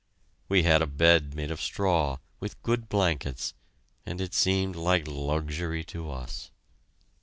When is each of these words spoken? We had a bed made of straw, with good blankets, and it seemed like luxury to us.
We 0.49 0.63
had 0.63 0.81
a 0.81 0.87
bed 0.87 1.35
made 1.35 1.51
of 1.51 1.61
straw, 1.61 2.17
with 2.39 2.59
good 2.63 2.89
blankets, 2.89 3.53
and 4.03 4.19
it 4.19 4.33
seemed 4.33 4.75
like 4.75 5.03
luxury 5.07 5.83
to 5.83 6.09
us. 6.09 6.49